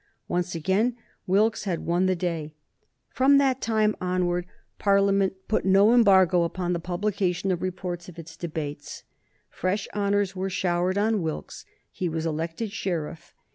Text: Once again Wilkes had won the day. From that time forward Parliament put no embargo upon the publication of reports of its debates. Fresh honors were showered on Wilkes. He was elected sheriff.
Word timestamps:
Once 0.27 0.55
again 0.55 0.97
Wilkes 1.27 1.65
had 1.65 1.85
won 1.85 2.07
the 2.07 2.15
day. 2.15 2.55
From 3.11 3.37
that 3.37 3.61
time 3.61 3.93
forward 4.01 4.47
Parliament 4.79 5.33
put 5.47 5.63
no 5.63 5.93
embargo 5.93 6.41
upon 6.41 6.73
the 6.73 6.79
publication 6.79 7.51
of 7.51 7.61
reports 7.61 8.09
of 8.09 8.17
its 8.17 8.35
debates. 8.35 9.03
Fresh 9.47 9.87
honors 9.93 10.35
were 10.35 10.49
showered 10.49 10.97
on 10.97 11.21
Wilkes. 11.21 11.65
He 11.91 12.09
was 12.09 12.25
elected 12.25 12.71
sheriff. 12.71 13.35